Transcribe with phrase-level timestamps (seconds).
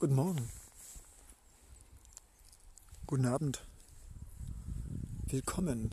[0.00, 0.48] Guten Morgen.
[3.08, 3.66] Guten Abend.
[5.26, 5.90] Willkommen.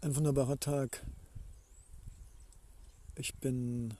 [0.00, 1.04] Ein wunderbarer Tag.
[3.16, 3.92] Ich bin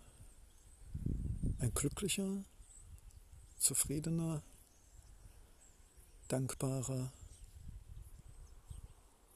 [1.59, 2.43] ein glücklicher,
[3.59, 4.43] zufriedener,
[6.29, 7.12] dankbarer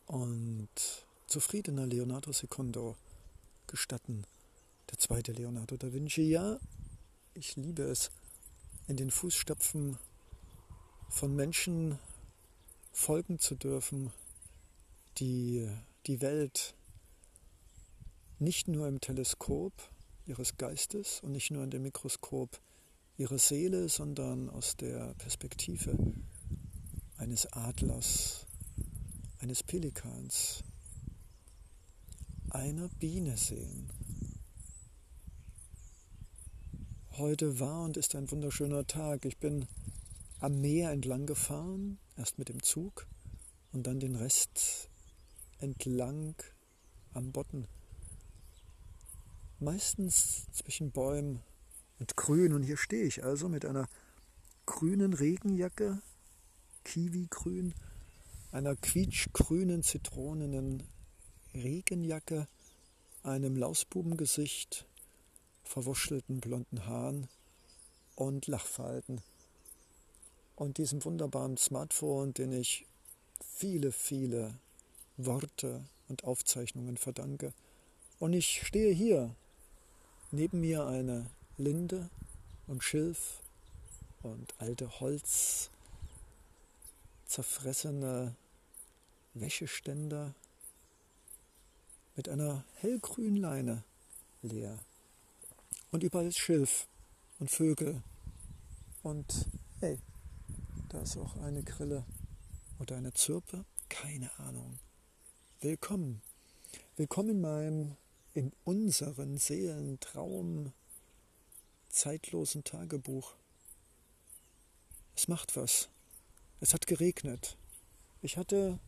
[0.07, 0.71] und
[1.27, 2.97] zufriedener Leonardo Secondo
[3.67, 4.25] gestatten.
[4.91, 6.59] Der zweite Leonardo da Vinci, ja,
[7.37, 8.11] ich liebe es,
[8.89, 9.99] in den Fußstapfen
[11.09, 11.99] von Menschen
[12.93, 14.11] folgen zu dürfen,
[15.19, 15.69] die
[16.07, 16.75] die Welt
[18.39, 19.73] nicht nur im Teleskop
[20.25, 22.61] ihres Geistes und nicht nur in dem Mikroskop
[23.19, 25.97] ihrer Seele, sondern aus der Perspektive
[27.19, 28.47] eines Adlers,
[29.41, 30.65] eines Pelikans,
[32.51, 33.91] einer Biene sehen.
[37.19, 39.25] Heute war und ist ein wunderschöner Tag.
[39.25, 39.67] Ich bin
[40.39, 43.07] am Meer entlang gefahren, erst mit dem Zug
[43.73, 44.91] und dann den Rest
[45.59, 46.35] entlang
[47.15, 47.69] am Botten.
[49.61, 51.41] Meistens zwischen Bäumen
[51.99, 52.53] und Grün.
[52.53, 53.89] Und hier stehe ich also mit einer
[54.67, 56.03] grünen Regenjacke,
[56.85, 57.73] Kiwi-grün,
[58.53, 60.83] einer quietschgrünen, zitronenen
[61.55, 62.47] Regenjacke,
[63.23, 64.87] einem Lausbubengesicht
[65.67, 67.29] verwuschelten blonden Haaren
[68.15, 69.21] und Lachfalten
[70.55, 72.87] und diesem wunderbaren Smartphone, den ich
[73.45, 74.55] viele, viele
[75.17, 77.53] Worte und Aufzeichnungen verdanke.
[78.19, 79.35] Und ich stehe hier,
[80.31, 81.27] neben mir eine
[81.59, 82.09] Linde
[82.67, 83.41] und Schilf
[84.23, 85.71] und alte Holz,
[87.27, 88.35] zerfressene
[89.35, 90.35] Wäscheständer
[92.15, 93.83] mit einer hellgrünen Leine
[94.43, 94.79] leer.
[95.97, 96.87] Und überall ist Schilf
[97.39, 98.03] und Vögel.
[99.03, 99.47] Und
[99.81, 99.99] hey,
[100.91, 102.05] da ist auch eine Grille
[102.79, 103.65] oder eine Zirpe.
[103.89, 104.79] Keine Ahnung.
[105.63, 106.21] Willkommen.
[106.97, 107.97] Willkommen in meinem,
[108.35, 110.75] in unseren Seelentraum
[111.89, 113.35] zeitlosen Tagebuch.
[115.15, 115.89] Es macht was.
[116.61, 117.57] Es hat geregnet.
[118.21, 118.79] Ich hatte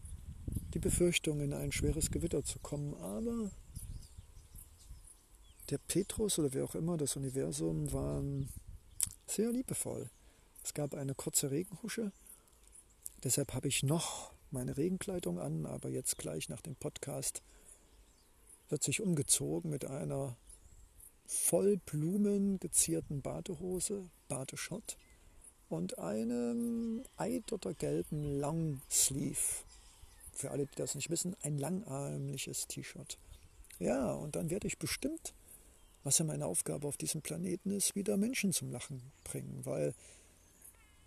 [0.74, 3.50] die Befürchtung, in ein schweres Gewitter zu kommen, aber
[5.70, 8.48] der Petrus oder wer auch immer, das Universum, waren
[9.26, 10.10] sehr liebevoll.
[10.64, 12.12] Es gab eine kurze Regenhusche,
[13.22, 17.42] deshalb habe ich noch meine Regenkleidung an, aber jetzt gleich nach dem Podcast
[18.68, 20.36] wird sich umgezogen mit einer
[21.26, 24.96] voll Blumen gezierten Badehose, Badeschott
[25.68, 29.64] und einem eidottergelben Longsleeve.
[30.32, 33.18] Für alle, die das nicht wissen, ein langarmliches T-Shirt.
[33.78, 35.34] Ja, und dann werde ich bestimmt
[36.08, 39.92] was ja meine Aufgabe auf diesem Planeten ist, wieder Menschen zum Lachen bringen, weil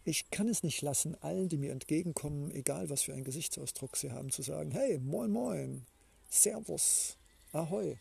[0.04, 4.12] ich kann es nicht lassen, allen, die mir entgegenkommen, egal was für einen Gesichtsausdruck sie
[4.12, 5.88] haben, zu sagen, hey, moin, moin,
[6.30, 7.18] servus,
[7.52, 7.98] ahoi.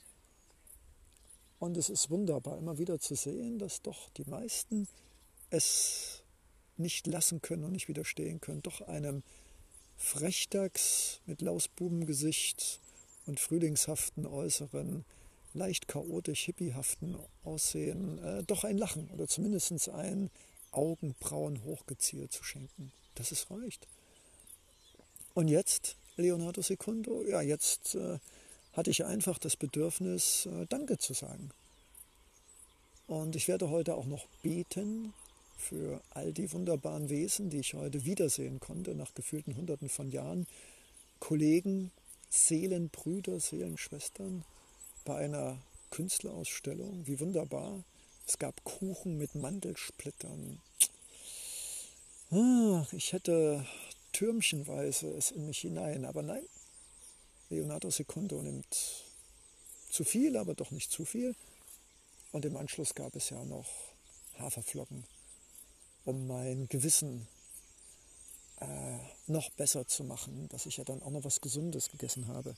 [1.58, 4.86] Und es ist wunderbar, immer wieder zu sehen, dass doch die meisten
[5.48, 6.22] es
[6.76, 9.22] nicht lassen können und nicht widerstehen können, doch einem
[9.96, 12.78] Frechdachs mit Lausbubengesicht
[13.24, 15.06] und frühlingshaften Äußeren
[15.54, 20.30] leicht chaotisch hippiehaften Aussehen äh, doch ein Lachen oder zumindest ein
[20.72, 22.92] Augenbrauen hochgezielt zu schenken.
[23.14, 23.86] Das ist reicht.
[25.34, 28.18] Und jetzt, Leonardo Secundo, ja, jetzt äh,
[28.72, 31.50] hatte ich einfach das Bedürfnis, äh, Danke zu sagen.
[33.06, 35.12] Und ich werde heute auch noch beten
[35.56, 40.46] für all die wunderbaren Wesen, die ich heute wiedersehen konnte, nach gefühlten Hunderten von Jahren.
[41.18, 41.90] Kollegen,
[42.30, 44.44] Seelenbrüder, Seelenschwestern,
[45.04, 45.58] bei einer
[45.90, 47.06] Künstlerausstellung.
[47.06, 47.82] Wie wunderbar.
[48.26, 50.60] Es gab Kuchen mit Mandelsplittern.
[52.30, 53.66] Ah, ich hätte
[54.12, 56.44] türmchenweise es in mich hinein, aber nein.
[57.48, 59.04] Leonardo Secundo nimmt
[59.90, 61.34] zu viel, aber doch nicht zu viel.
[62.32, 63.66] Und im Anschluss gab es ja noch
[64.38, 65.04] Haferflocken,
[66.04, 67.26] um mein Gewissen
[68.60, 72.54] äh, noch besser zu machen, dass ich ja dann auch noch was Gesundes gegessen habe.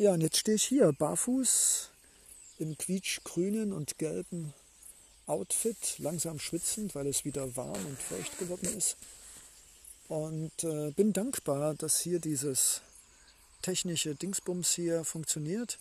[0.00, 1.90] Ja, und jetzt stehe ich hier, barfuß,
[2.56, 4.54] im quietschgrünen und gelben
[5.26, 8.96] Outfit, langsam schwitzend, weil es wieder warm und feucht geworden ist.
[10.08, 12.80] Und äh, bin dankbar, dass hier dieses
[13.60, 15.78] technische Dingsbums hier funktioniert,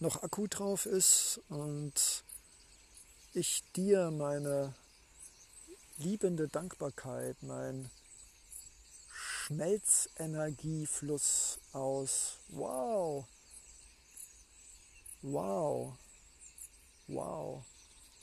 [0.00, 2.24] noch Akku drauf ist und
[3.34, 4.72] ich dir meine
[5.98, 7.90] liebende Dankbarkeit, mein
[9.12, 13.26] Schmelzenergiefluss aus Wow,
[15.24, 15.96] wow,
[17.08, 17.64] wow.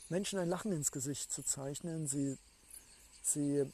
[0.08, 2.38] Menschen ein Lachen ins Gesicht zu zeichnen, sie,
[3.22, 3.64] sie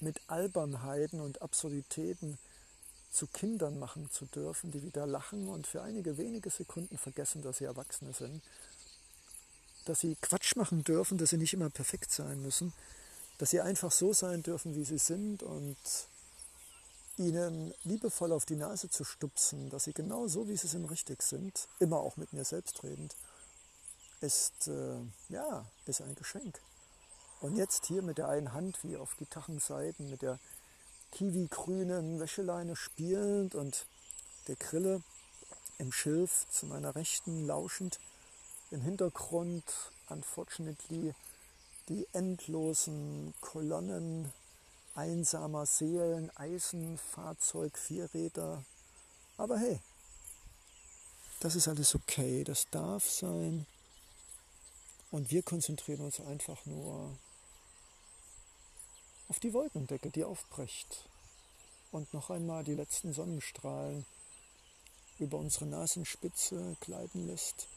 [0.00, 2.38] mit Albernheiten und Absurditäten
[3.10, 7.58] zu Kindern machen zu dürfen, die wieder lachen und für einige wenige Sekunden vergessen, dass
[7.58, 8.42] sie Erwachsene sind,
[9.84, 12.72] dass sie Quatsch machen dürfen, dass sie nicht immer perfekt sein müssen,
[13.38, 15.76] dass sie einfach so sein dürfen, wie sie sind und
[17.16, 21.22] ihnen liebevoll auf die Nase zu stupsen, dass sie genau so, wie sie sind, richtig
[21.22, 23.14] sind, immer auch mit mir selbst redend,
[24.20, 24.96] ist, äh,
[25.28, 26.60] ja, ist ein Geschenk.
[27.40, 30.38] Und jetzt hier mit der einen Hand, wie auf Gitarrenseiten, mit der
[31.12, 33.86] kiwi-grünen Wäscheleine spielend und
[34.48, 35.02] der Grille
[35.78, 38.00] im Schilf zu meiner Rechten lauschend,
[38.70, 39.64] im Hintergrund
[40.08, 41.14] unfortunately
[41.88, 44.32] die endlosen Kolonnen
[44.94, 48.64] einsamer Seelen, Eisenfahrzeug, Vierräder.
[49.36, 49.80] Aber hey,
[51.40, 53.66] das ist alles okay, das darf sein.
[55.10, 57.16] Und wir konzentrieren uns einfach nur
[59.28, 61.08] auf die Wolkendecke, die aufbricht.
[61.92, 64.04] Und noch einmal die letzten Sonnenstrahlen
[65.18, 67.68] über unsere Nasenspitze gleiten lässt.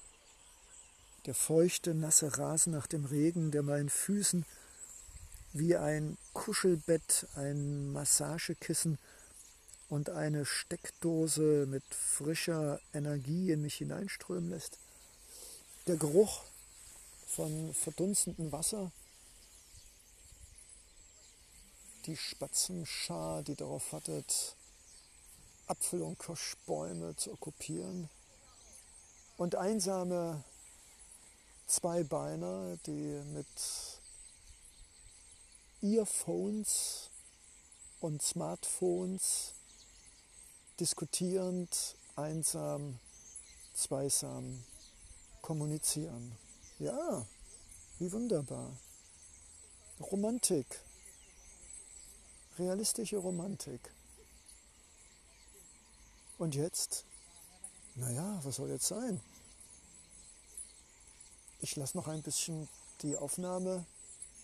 [1.25, 4.45] Der feuchte, nasse Rasen nach dem Regen, der meinen Füßen
[5.57, 8.97] wie ein Kuschelbett, ein Massagekissen
[9.89, 14.77] und eine Steckdose mit frischer Energie in mich hineinströmen lässt.
[15.87, 16.43] Der Geruch
[17.27, 18.91] von verdunstendem Wasser,
[22.05, 24.55] die Spatzenschar, die darauf wartet,
[25.67, 28.09] Apfel- und Kirschbäume zu okkupieren
[29.37, 30.43] und einsame
[31.67, 33.96] Zweibeiner, die mit
[35.81, 37.11] Earphones
[37.99, 39.53] und Smartphones
[40.79, 42.99] diskutierend, einsam,
[43.75, 44.63] zweisam
[45.41, 46.35] kommunizieren.
[46.79, 47.25] Ja,
[47.99, 48.75] wie wunderbar.
[49.99, 50.65] Romantik,
[52.57, 53.81] realistische Romantik.
[56.39, 57.05] Und jetzt?
[57.95, 59.21] Naja, was soll jetzt sein?
[61.59, 62.67] Ich lasse noch ein bisschen
[63.01, 63.85] die Aufnahme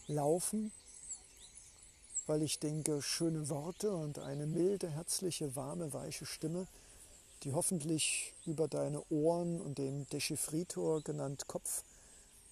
[0.07, 0.71] laufen
[2.27, 6.67] weil ich denke, schöne Worte und eine milde, herzliche, warme, weiche Stimme,
[7.43, 11.83] die hoffentlich über deine Ohren und dem Dechiffritor genannt Kopf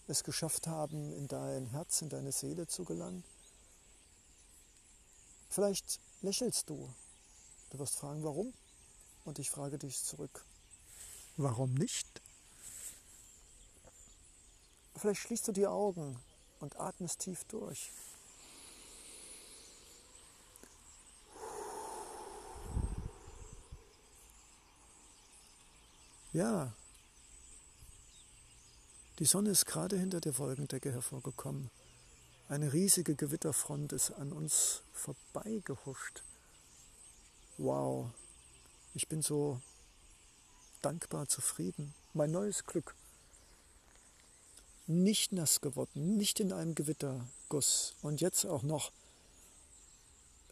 [0.07, 3.23] es geschafft haben, in dein Herz, in deine Seele zu gelangen.
[5.49, 6.93] Vielleicht lächelst du.
[7.69, 8.53] Du wirst fragen, warum?
[9.23, 10.45] Und ich frage dich zurück,
[11.37, 12.21] warum nicht?
[14.95, 16.19] Vielleicht schließt du die Augen
[16.59, 17.91] und atmest tief durch.
[26.33, 26.73] Ja,
[29.19, 31.69] die Sonne ist gerade hinter der Wolkendecke hervorgekommen.
[32.47, 36.23] Eine riesige Gewitterfront ist an uns vorbeigehuscht.
[37.57, 38.11] Wow,
[38.93, 39.61] ich bin so
[40.81, 41.93] dankbar, zufrieden.
[42.13, 42.95] Mein neues Glück.
[44.87, 48.91] Nicht nass geworden, nicht in einem Gewitterguss und jetzt auch noch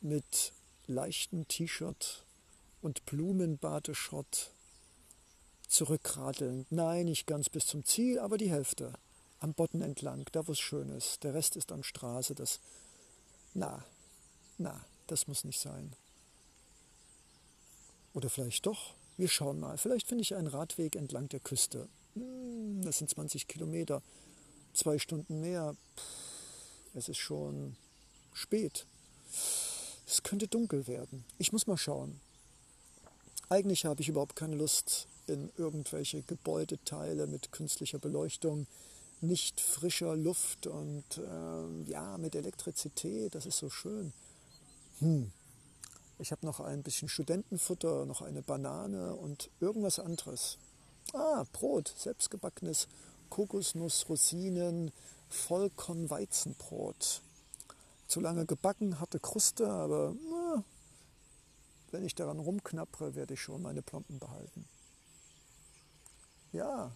[0.02, 0.54] mit
[0.88, 2.26] leichtem T-Shirt
[2.82, 4.52] und Blumenbadeschott
[5.70, 6.66] zurückradeln.
[6.70, 8.94] Nein, nicht ganz bis zum Ziel, aber die Hälfte.
[9.40, 11.24] Am Boden entlang, da wo es schön ist.
[11.24, 12.36] Der Rest ist an Straße.
[12.36, 12.60] Das,
[13.54, 13.86] na,
[14.58, 15.94] na, das muss nicht sein.
[18.14, 18.96] Oder vielleicht doch.
[19.16, 19.78] Wir schauen mal.
[19.78, 21.88] Vielleicht finde ich einen Radweg entlang der Küste.
[22.16, 24.02] Hm, das sind 20 Kilometer.
[24.74, 25.76] Zwei Stunden mehr.
[26.94, 27.76] Es ist schon
[28.34, 28.86] spät.
[30.08, 31.24] Es könnte dunkel werden.
[31.38, 32.20] Ich muss mal schauen.
[33.50, 38.68] Eigentlich habe ich überhaupt keine Lust, in irgendwelche Gebäudeteile mit künstlicher Beleuchtung,
[39.22, 44.14] nicht frischer Luft und äh, ja, mit Elektrizität, das ist so schön.
[45.00, 45.32] Hm.
[46.20, 50.58] Ich habe noch ein bisschen Studentenfutter, noch eine Banane und irgendwas anderes.
[51.14, 52.88] Ah, Brot, selbstgebackenes
[53.30, 54.92] Kokosnuss, Rosinen,
[55.30, 57.22] Vollkornweizenbrot.
[58.08, 60.64] Zu lange gebacken, harte Kruste, aber na,
[61.92, 64.66] wenn ich daran rumknappere, werde ich schon meine Plomben behalten.
[66.52, 66.92] Ja,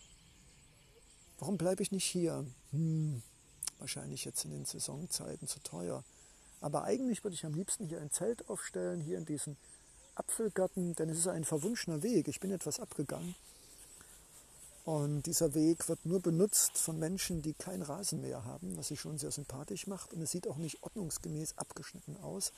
[1.38, 2.46] warum bleibe ich nicht hier?
[2.72, 3.22] Hm,
[3.78, 6.04] wahrscheinlich jetzt in den Saisonzeiten zu teuer.
[6.60, 9.58] Aber eigentlich würde ich am liebsten hier ein Zelt aufstellen, hier in diesem
[10.16, 12.28] Apfelgarten, denn es ist ein verwunschener Weg.
[12.28, 13.36] Ich bin etwas abgegangen.
[14.86, 19.18] Und dieser Weg wird nur benutzt von Menschen, die kein Rasenmäher haben, was sich schon
[19.18, 20.14] sehr sympathisch macht.
[20.14, 22.52] Und es sieht auch nicht ordnungsgemäß abgeschnitten aus.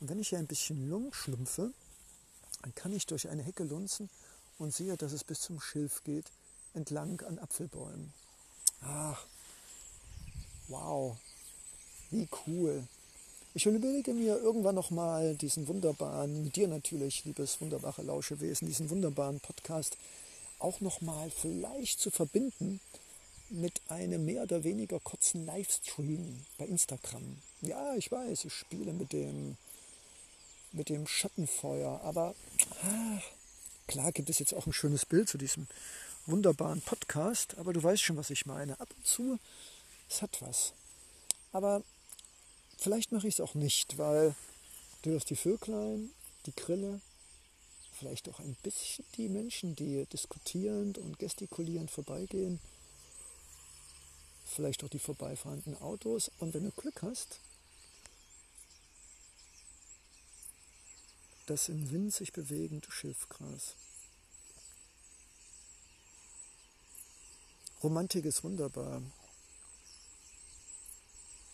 [0.00, 1.72] Und wenn ich hier ein bisschen Lung schlumpfe,
[2.62, 4.08] dann kann ich durch eine Hecke lunzen
[4.60, 6.26] und sehe, dass es bis zum Schilf geht,
[6.74, 8.12] entlang an Apfelbäumen.
[8.82, 9.26] Ach,
[10.70, 11.16] Wow,
[12.12, 12.84] wie cool.
[13.54, 19.40] Ich überlege mir irgendwann nochmal diesen wunderbaren, mit dir natürlich, liebes wunderbare Lauschewesen, diesen wunderbaren
[19.40, 19.96] Podcast
[20.60, 22.78] auch nochmal vielleicht zu verbinden
[23.48, 27.38] mit einem mehr oder weniger kurzen Livestream bei Instagram.
[27.62, 29.56] Ja, ich weiß, ich spiele mit dem,
[30.70, 32.36] mit dem Schattenfeuer, aber
[32.84, 33.18] ah,
[33.90, 35.66] klar gibt es jetzt auch ein schönes Bild zu diesem
[36.26, 38.78] wunderbaren Podcast, aber du weißt schon, was ich meine.
[38.80, 39.38] Ab und zu,
[40.08, 40.72] es hat was.
[41.52, 41.82] Aber
[42.80, 44.34] Vielleicht mache ich es auch nicht, weil
[45.02, 46.08] durch die Vöglein,
[46.46, 47.02] die Grille,
[47.92, 52.58] vielleicht auch ein bisschen die Menschen, die diskutierend und gestikulierend vorbeigehen,
[54.46, 57.38] vielleicht auch die vorbeifahrenden Autos und wenn du Glück hast,
[61.50, 63.74] das im Wind sich bewegende Schilfgras.
[67.82, 69.02] Romantik ist wunderbar.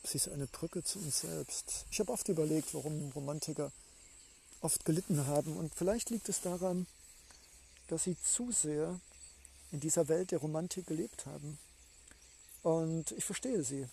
[0.04, 1.86] Sie ist eine Brücke zu uns selbst.
[1.90, 3.72] Ich habe oft überlegt, warum Romantiker
[4.60, 5.56] oft gelitten haben.
[5.56, 6.86] Und vielleicht liegt es daran,
[7.88, 9.00] dass sie zu sehr
[9.72, 11.58] in dieser Welt der Romantik gelebt haben.
[12.62, 13.88] Und ich verstehe sie.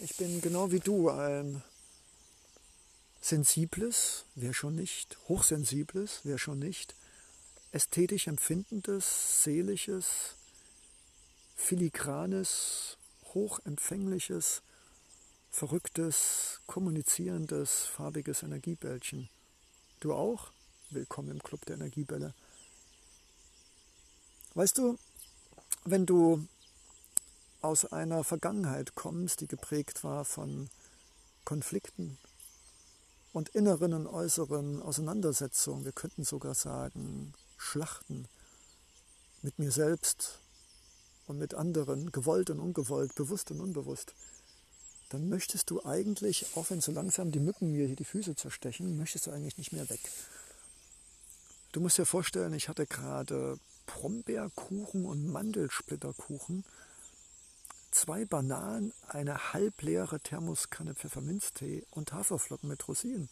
[0.00, 1.62] Ich bin genau wie du ein
[3.24, 6.94] sensibles, wer schon nicht, hochsensibles, wer schon nicht,
[7.72, 10.34] ästhetisch empfindendes, seelisches,
[11.56, 12.98] filigranes,
[13.32, 14.60] hochempfängliches,
[15.50, 19.30] verrücktes, kommunizierendes, farbiges Energiebällchen.
[20.00, 20.52] Du auch?
[20.90, 22.34] Willkommen im Club der Energiebälle.
[24.52, 24.98] Weißt du,
[25.86, 26.46] wenn du
[27.62, 30.68] aus einer Vergangenheit kommst, die geprägt war von
[31.46, 32.18] Konflikten
[33.34, 38.28] und inneren und äußeren Auseinandersetzungen, wir könnten sogar sagen Schlachten
[39.42, 40.38] mit mir selbst
[41.26, 44.14] und mit anderen, gewollt und ungewollt, bewusst und unbewusst,
[45.08, 48.96] dann möchtest du eigentlich, auch wenn so langsam die Mücken mir hier die Füße zerstechen,
[48.96, 50.00] möchtest du eigentlich nicht mehr weg.
[51.72, 56.64] Du musst dir vorstellen, ich hatte gerade Brombeerkuchen und Mandelsplitterkuchen,
[57.94, 63.28] zwei Bananen, eine halbleere Thermoskanne Pfefferminztee und Haferflocken mit Rosinen.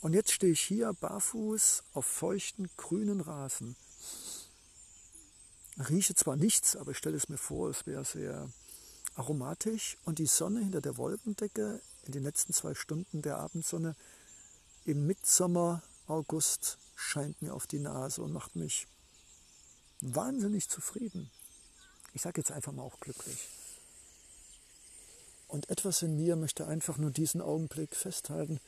[0.00, 3.76] Und jetzt stehe ich hier barfuß auf feuchten grünen Rasen.
[5.88, 8.50] Rieche zwar nichts, aber ich stelle es mir vor, es wäre sehr
[9.14, 13.94] aromatisch und die Sonne hinter der Wolkendecke in den letzten zwei Stunden der Abendsonne
[14.86, 18.88] im Mitsommer August scheint mir auf die Nase und macht mich
[20.00, 21.30] wahnsinnig zufrieden.
[22.12, 23.57] Ich sage jetzt einfach mal auch glücklich.
[25.48, 28.60] Und etwas in mir möchte einfach nur diesen Augenblick festhalten.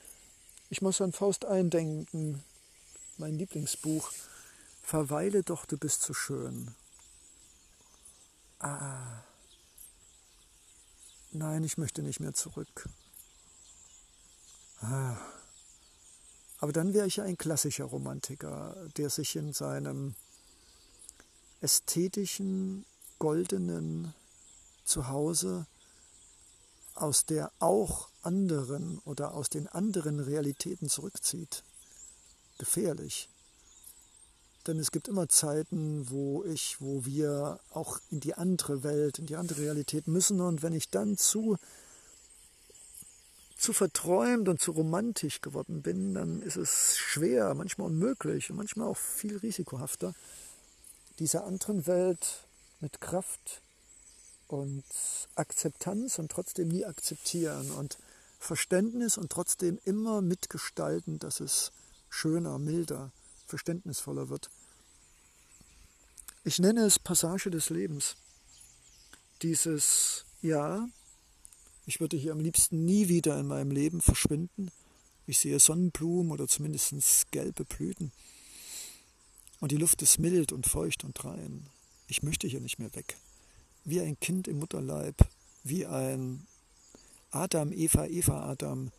[0.70, 2.42] Ich muss an Faust eindenken,
[3.18, 4.10] mein Lieblingsbuch.
[4.82, 6.74] Verweile doch, du bist so schön.
[8.60, 9.22] Ah.
[11.32, 12.88] Nein, ich möchte nicht mehr zurück.
[14.80, 15.16] Ah.
[16.58, 20.14] Aber dann wäre ich ja ein klassischer Romantiker, der sich in seinem
[21.60, 22.86] ästhetischen,
[23.18, 24.14] goldenen
[24.84, 25.66] Zuhause
[26.94, 31.62] aus der auch anderen oder aus den anderen Realitäten zurückzieht.
[32.58, 33.28] Gefährlich.
[34.66, 39.26] Denn es gibt immer Zeiten, wo ich, wo wir auch in die andere Welt, in
[39.26, 40.40] die andere Realität müssen.
[40.40, 41.56] Und wenn ich dann zu,
[43.56, 48.88] zu verträumt und zu romantisch geworden bin, dann ist es schwer, manchmal unmöglich und manchmal
[48.88, 50.14] auch viel risikohafter,
[51.18, 52.46] dieser anderen Welt
[52.80, 53.62] mit Kraft
[54.50, 54.84] und
[55.36, 57.98] Akzeptanz und trotzdem nie akzeptieren und
[58.38, 61.72] Verständnis und trotzdem immer mitgestalten, dass es
[62.08, 63.12] schöner, milder,
[63.46, 64.50] verständnisvoller wird.
[66.42, 68.16] Ich nenne es Passage des Lebens.
[69.42, 70.88] Dieses Ja,
[71.86, 74.70] ich würde hier am liebsten nie wieder in meinem Leben verschwinden.
[75.26, 78.10] Ich sehe Sonnenblumen oder zumindest gelbe Blüten.
[79.60, 81.68] Und die Luft ist mild und feucht und rein.
[82.08, 83.16] Ich möchte hier nicht mehr weg.
[83.84, 85.16] Wie ein Kind im Mutterleib,
[85.64, 86.46] wie ein
[87.30, 88.90] Adam, Eva, Eva, Adam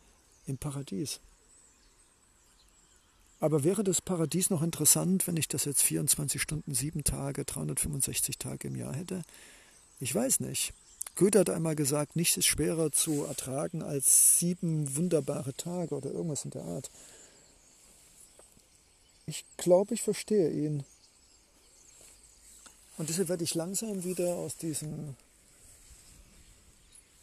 [0.46, 1.20] im Paradies.
[3.40, 8.38] Aber wäre das Paradies noch interessant, wenn ich das jetzt 24 Stunden, 7 Tage, 365
[8.38, 9.22] Tage im Jahr hätte?
[9.98, 10.72] Ich weiß nicht.
[11.16, 16.44] Goethe hat einmal gesagt, nichts ist schwerer zu ertragen als sieben wunderbare Tage oder irgendwas
[16.44, 16.90] in der Art.
[19.26, 20.84] Ich glaube, ich verstehe ihn.
[22.98, 25.16] Und deshalb werde ich langsam wieder aus diesem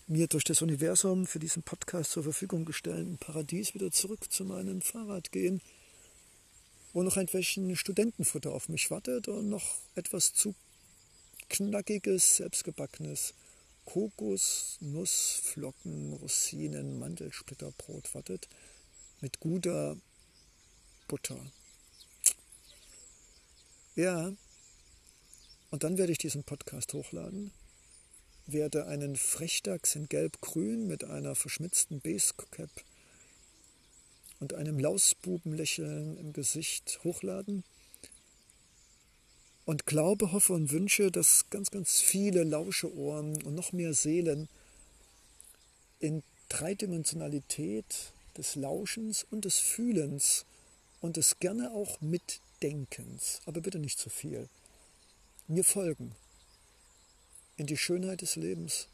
[0.07, 4.81] mir durch das Universum für diesen Podcast zur Verfügung gestellten Paradies wieder zurück zu meinem
[4.81, 5.61] Fahrrad gehen
[6.93, 10.55] wo noch ein bisschen Studentenfutter auf mich wartet und noch etwas zu
[11.49, 13.33] knackiges, selbstgebackenes
[13.85, 18.47] Kokos, Nuss, Flocken, Rosinen, Mandelsplitterbrot wartet
[19.21, 19.97] mit guter
[21.07, 21.39] Butter.
[23.95, 24.31] Ja,
[25.71, 27.51] und dann werde ich diesen Podcast hochladen,
[28.47, 32.69] werde einen Frechdachs in Gelb-Grün mit einer verschmitzten Basecap
[34.39, 37.63] und einem Lausbubenlächeln im Gesicht hochladen.
[39.65, 44.49] Und glaube, hoffe und wünsche, dass ganz, ganz viele Lauscheohren und noch mehr Seelen
[45.99, 50.45] in Dreidimensionalität des Lauschens und des Fühlens
[51.01, 54.49] und des gerne auch Mitdenkens, aber bitte nicht zu viel,
[55.49, 56.15] mir folgen
[57.57, 58.87] in die Schönheit des Lebens,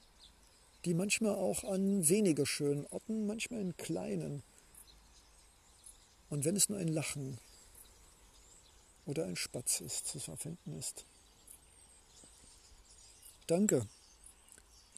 [0.85, 4.41] die manchmal auch an weniger schönen Orten, manchmal in kleinen,
[6.29, 7.37] und wenn es nur ein Lachen
[9.05, 11.05] oder ein Spatz ist, zu erfinden ist.
[13.47, 13.87] Danke.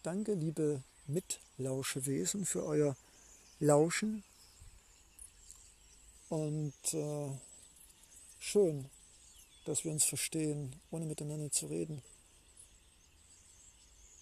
[0.03, 2.95] Danke, liebe Mitlauschewesen, für euer
[3.59, 4.23] Lauschen.
[6.29, 7.29] Und äh,
[8.39, 8.89] schön,
[9.67, 12.01] dass wir uns verstehen, ohne miteinander zu reden.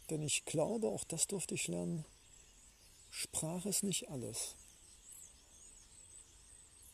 [0.10, 2.04] Denn ich glaube, auch das durfte ich lernen,
[3.12, 4.56] Sprache ist nicht alles.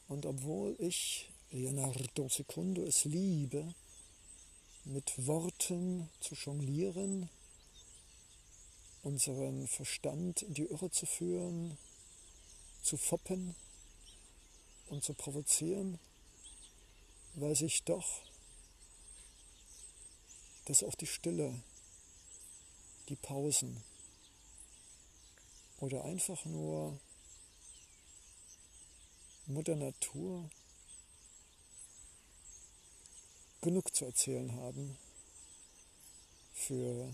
[0.10, 3.74] Und obwohl ich Leonardo Secundo es liebe,
[4.84, 7.30] mit Worten zu jonglieren,
[9.02, 11.78] unseren Verstand in die Irre zu führen,
[12.82, 13.56] zu foppen
[14.90, 16.00] und zu provozieren,
[17.36, 18.31] weiß ich doch,
[20.66, 21.62] dass auch die Stille,
[23.10, 23.84] die Pausen
[25.80, 27.00] oder einfach nur
[29.48, 30.50] Mutter Natur
[33.62, 34.98] genug zu erzählen haben
[36.54, 37.12] für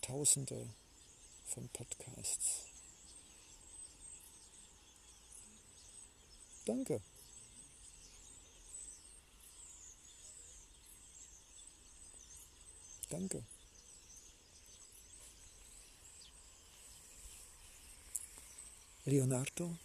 [0.00, 0.68] Tausende
[1.46, 2.66] von Podcasts.
[6.64, 7.00] Danke.
[13.12, 13.44] Danke.
[19.04, 19.78] Leonardo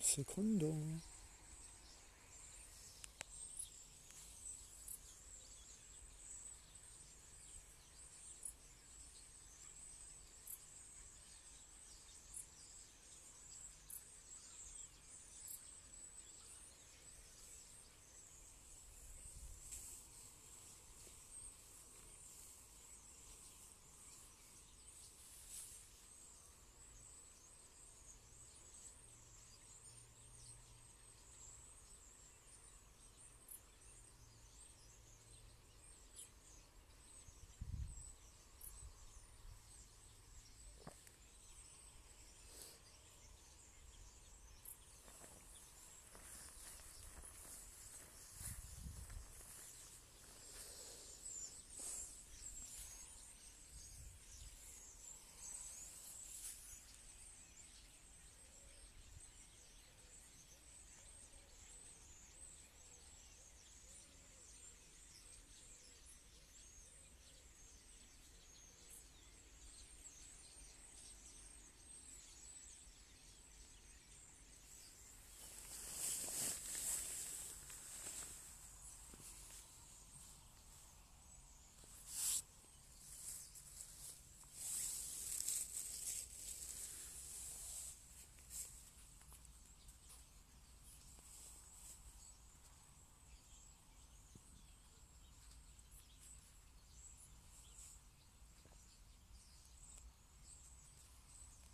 [0.00, 0.72] Secundo.